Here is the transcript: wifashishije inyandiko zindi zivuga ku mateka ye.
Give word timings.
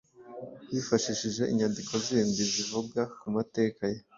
wifashishije 0.71 1.43
inyandiko 1.51 1.93
zindi 2.05 2.41
zivuga 2.53 3.01
ku 3.19 3.25
mateka 3.35 3.83
ye. 3.93 3.99